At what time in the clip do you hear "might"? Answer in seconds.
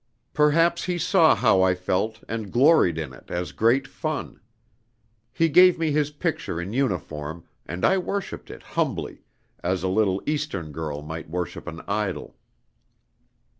11.03-11.29